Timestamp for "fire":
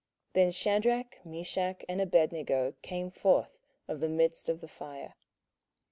4.67-5.13